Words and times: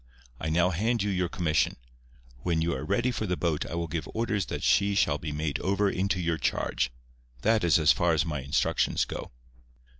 I 0.39 0.49
now 0.49 0.71
hand 0.71 1.03
you 1.03 1.11
your 1.11 1.29
commission. 1.29 1.75
When 2.39 2.59
you 2.63 2.73
are 2.73 2.83
ready 2.83 3.11
for 3.11 3.27
the 3.27 3.37
boat 3.37 3.67
I 3.67 3.75
will 3.75 3.85
give 3.85 4.09
orders 4.15 4.47
that 4.47 4.63
she 4.63 4.95
shall 4.95 5.19
be 5.19 5.31
made 5.31 5.59
over 5.59 5.91
into 5.91 6.19
your 6.19 6.39
charge. 6.39 6.91
That 7.43 7.63
is 7.63 7.77
as 7.77 7.91
far 7.91 8.11
as 8.13 8.25
my 8.25 8.41
instructions 8.41 9.05
go." 9.05 9.29